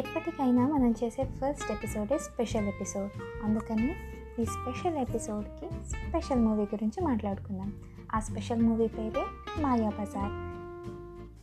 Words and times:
ఎప్పటికైనా 0.00 0.68
మనం 0.68 0.94
చేసే 1.04 1.24
ఫస్ట్ 1.24 1.72
ఎపిసోడే 1.72 2.18
స్పెషల్ 2.18 2.68
ఎపిసోడ్. 2.68 3.10
అందుకని 3.44 3.94
ఈ 4.38 4.44
స్పెషల్ 4.44 4.96
ఎపిసోడ్కి 4.96 5.66
స్పెషల్ 5.88 6.40
మూవీ 6.40 6.62
గురించి 6.62 7.04
మాట్లాడుకుందాం. 7.04 7.72
ఆ 8.14 8.20
స్పెషల్ 8.20 8.62
మూవీ 8.62 8.86
పేరే 8.86 9.24
మాయా 9.62 9.88
బజార్. 9.88 10.50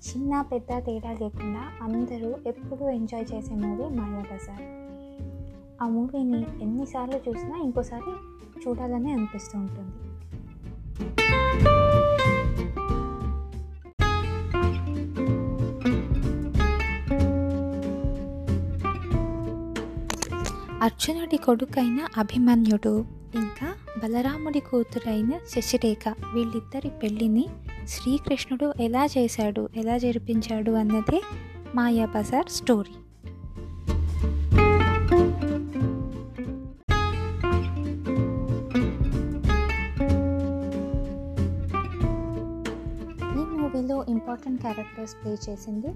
చిన్న 0.10 0.42
పెద్ద 0.42 0.86
తేడా 0.86 1.12
లేకుండా 1.12 1.64
అందరూ 1.82 2.36
ఎప్పుడూ 2.48 2.90
ఎంజాయ్ 2.90 3.26
చేసే 3.34 3.56
మూవీ 3.56 3.96
మాయా 3.96 4.24
బజార్. 4.32 4.66
ఆ 5.82 5.88
మూవీని 5.88 6.46
ఎన్నిసార్లు 6.62 7.30
చూసినా 7.30 7.58
ఇంకోసారి 7.58 8.12
చూడాలని 8.68 9.14
అనిపిస్తూ 9.14 9.60
ఉంటుంది. 9.60 9.94
అర్జునుడి 20.86 21.38
కొడుకైన 21.38 22.00
అభిమన్యుడు 22.18 23.06
ఇంకా 23.36 23.68
బలరాముడి 24.04 24.60
కూతురైన 24.60 25.40
శశిరేఖ 25.52 26.14
వీళ్ళిద్దరి 26.34 26.90
పెళ్ళిని 26.90 27.46
శ్రీకృష్ణుడు 27.88 28.74
ఎలా 28.80 29.06
చేశాడు 29.06 29.70
ఎలా 29.76 29.98
జరిపించాడు 29.98 30.72
అన్నదే 30.72 31.20
మాయా 31.76 32.06
బజార్ 32.06 32.50
స్టోరీ. 32.50 32.96
ఈ 43.34 43.46
మూవీలో 43.56 44.06
ఇంపార్టెంట్ 44.10 44.62
క్యారెక్టర్స్ 44.62 45.16
ప్లే 45.24 45.34
చేసింది 45.50 45.92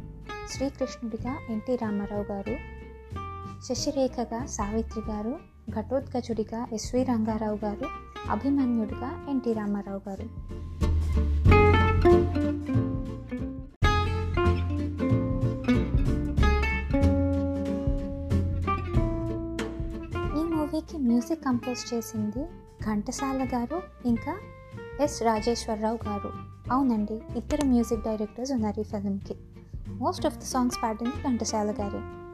శ్రీకృష్ణుడిగా 0.49 1.35
ఎన్టీ 1.49 1.75
రామారావు 1.75 2.23
గారు. 2.33 2.80
శశిరేఖగా 3.63 4.45
సావిత్రి 4.45 5.03
గారు 5.09 5.39
ఘటోత్కచుడిగా 5.69 6.67
ఎస్వి 6.73 7.03
రంగారావు 7.03 7.59
గారు 7.65 7.87
అభిమన్యుడిగా 8.29 9.25
ఎన్టీ 9.29 9.53
రామారావు 9.53 10.01
గారు. 10.09 10.23
ఈ 20.39 20.43
మూవీకి 20.43 20.97
మ్యూజిక్ 20.97 21.45
కంపోజ్ 21.45 21.93
చేసింది 21.93 22.45
ఘంటసాల 22.83 23.47
గారు 23.53 23.81
ఇంకా 24.05 24.35
ఎస్ 25.01 25.23
రాజేశ్వరరావు 25.23 25.99
గారు. 26.09 26.31
అవునండి 26.71 27.13
ఇద్దరు 27.13 27.65
మ్యూజిక్ 27.65 28.01
డైరెక్టర్స్ 28.01 28.51
ఉన్నారు 28.51 28.79
ఈ 28.79 28.83
ఫిల్మ్కి. 28.83 29.35
మోస్ట్ 29.87 30.25
ఆఫ్ 30.25 30.37
ద 30.37 30.41
సాంగ్స్ 30.41 30.83
పాడింది 30.83 31.23
ఘంటసాల 31.23 31.71
గారే. 31.71 32.30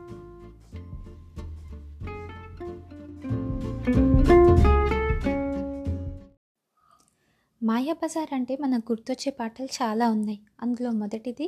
మాయా 7.68 7.94
బజార్ 7.94 8.34
అంటే 8.34 8.54
మనకు 8.56 8.86
గుర్తొచ్చే 8.92 9.32
పాటలు 9.32 9.70
చాలా 9.80 10.06
ఉన్నాయి. 10.10 10.40
అందులో 10.62 10.90
మొదటిది 10.92 11.48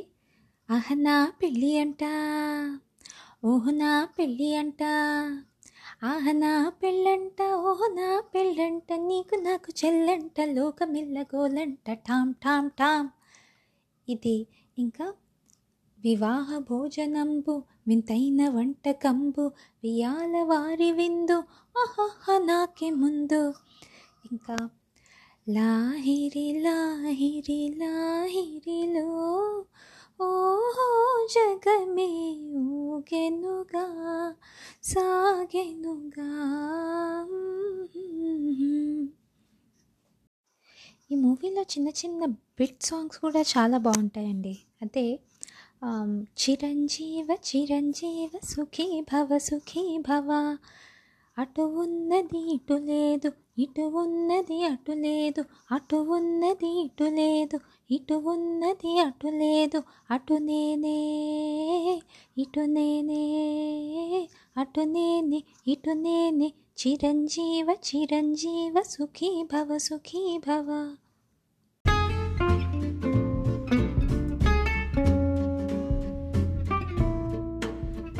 అహనా 0.68 1.14
పెళ్ళి 1.40 1.70
అంట 1.78 2.02
ఓహనా 3.44 3.90
పెళ్ళి 4.18 4.48
అంట 4.54 4.82
ఆహనా 6.02 6.50
పెళ్ళంట 6.82 7.38
ఓహనా 7.68 8.08
పెళ్ళంట 8.34 8.92
నీకు 9.02 9.34
నాకు 9.40 9.70
చెల్లంట 9.80 10.40
లోకమిల్ల 10.50 11.22
గోలంట 11.34 11.90
ఠామ్ 12.08 12.34
ఠామ్ 12.44 12.70
ఠామ్ 12.78 13.08
ఇది 14.08 14.36
ఇంకా 14.76 15.06
వివాహ 15.98 16.58
భోజనంబు 16.68 17.54
వింతైన 17.88 18.48
వంటకంబు 18.48 19.44
వియాల 19.82 20.34
వారి 20.42 20.90
విందు 20.92 21.38
ఆహా 21.74 22.36
నాకే 22.46 22.90
ముందు. 23.02 23.42
ఇంకా 24.30 24.56
లాహిరి 25.46 26.60
లాహిరి 26.60 27.74
లాహిరిలో 27.78 29.06
ఓహో 30.20 30.88
జగమే 31.34 32.08
ఊగెనుగా 32.58 33.84
సాగెనుగా. 34.82 36.28
ఈ 41.10 41.14
మూవీలో 41.14 41.62
చిన్న 41.62 41.88
చిన్న 41.88 42.24
బిట్ 42.26 42.82
సాంగ్స్ 42.82 43.18
కూడా 43.18 43.40
చాలా 43.40 43.78
బాగుంటాయండి. 43.78 44.54
అదే 44.82 45.06
చిరంజీవ 46.42 47.28
చిరంజీవ 47.48 48.30
సుఖీ 48.44 48.88
భవ 49.00 49.38
సుఖీ 49.38 49.98
భవ 49.98 50.58
అటు 51.38 51.62
ఉన్నది 51.62 52.40
ఇటు 52.54 52.74
లేదు 52.74 53.28
ఇటు 53.62 53.82
ఉన్నది 53.82 54.64
అటు 54.64 54.92
లేదు. 54.92 55.44
అటు 55.72 55.96
ఉన్నది 55.96 56.70
ఇటు 56.80 57.04
లేదు. 57.04 57.58
ఇటు 57.90 58.14
ఉన్నది 58.14 58.98
అటు 58.98 59.26
లేదు. 59.26 59.82
అటు 60.10 60.34
నేనే 60.34 60.98
ఇటు 62.38 62.60
నేనే. 62.60 63.22
అటు 64.56 64.80
నేనే 64.80 65.42
ఇటు 65.66 65.90
నేనే. 65.90 66.52
చిరంజీవ 66.80 67.68
చిరంజీవ 67.88 68.82
సుఖీ 68.82 69.42
భవ 69.42 69.78
సుఖీ 69.78 70.22
భవ 70.38 70.68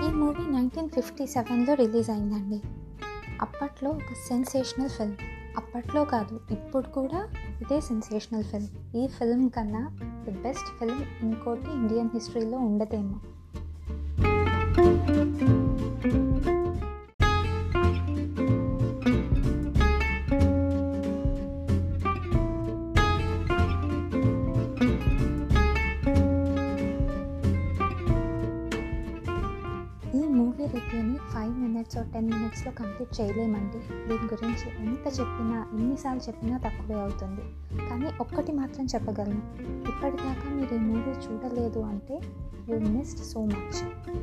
ఈ 0.05 0.11
మూవీ 0.13 0.45
నైన్టీన్ 0.51 0.91
ఫిఫ్టీ 0.91 1.27
సెవెన్లో 1.27 1.75
రిలీజ్ 1.75 2.11
అయిందండి. 2.11 2.61
అప్పట్లో 3.41 3.91
ఒక 3.91 4.15
సెన్సేషనల్ 4.29 4.89
ఫిల్మ్ 4.89 5.17
అప్పట్లో 5.57 6.05
కాదు 6.05 6.41
ఇప్పుడు 6.51 6.87
కూడా 6.89 7.29
ఇదే 7.63 7.81
సెన్సేషనల్ 7.81 8.45
ఫిల్మ్ 8.45 8.97
ఈ 8.97 9.09
ఫిల్మ్ 9.09 9.51
కన్నా 9.51 9.97
ది 10.25 10.31
బెస్ట్ 10.31 10.79
ఫిల్మ్ 10.79 11.03
ఇంకోటి 11.21 11.71
ఇండియన్ 11.73 12.11
హిస్టరీలో 12.15 12.59
ఉండదేమో. 12.59 13.21
ఫైవ్ 31.41 31.59
మినిట్స్ 31.61 31.97
టెన్ 32.13 32.31
మినిట్స్లో 32.31 32.73
కంప్లీట్ 32.73 33.21
చేయలేమండి. 33.21 34.09
దీని 34.09 34.25
గురించి 34.25 34.87
ఎంత 34.87 35.07
చెప్పినా 35.07 35.67
ఎన్నిసార్లు 35.73 36.23
చెప్పినా 36.29 36.59
తక్కువే 36.59 37.01
అవుతుంది. 37.01 37.41
కానీ 37.89 38.09
ఒక్కటి 38.21 38.53
మాత్రం 38.53 38.85
చెప్పగలను. 38.85 39.43
ఇప్పటిదాకా 39.61 40.51
మీరు 40.51 40.75
ఈ 40.75 40.79
మూవీ 40.79 41.11
చూడలేదు 41.11 41.79
అంటే 41.79 42.21
you 42.69 42.79
missed 42.79 43.21
so 43.21 43.45
much. 43.45 43.81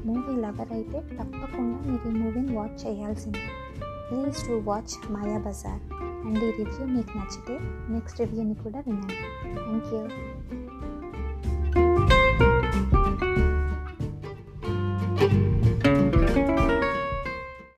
Movie 0.08 0.42
lover 0.42 0.72
అయితే 0.72 1.00
తప్పకుండా 1.00 1.92
మీరు 1.92 2.16
ఈ 2.16 2.20
మూవీని 2.20 2.58
వాచ్ 2.58 2.88
చేయాల్సిందే. 2.88 3.46
Please 4.10 4.48
to 4.48 4.54
watch 4.54 5.12
Maya 5.12 5.38
Bazar. 5.38 5.82
And 6.28 6.44
ఈ 6.44 6.52
రివ్యూ 6.52 6.86
మీకు 6.86 7.18
నచ్చితే 7.18 7.60
నెక్స్ట్ 7.90 8.20
రివ్యూని 8.20 8.56
కూడా 8.56 8.80
వినండి. 8.80 9.16
Thank 9.54 9.94
you 9.94 10.02